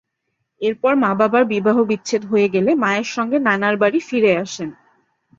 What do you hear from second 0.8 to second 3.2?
মা-বাবার বিবাহ বিচ্ছেদ হয়ে গেলে মায়ের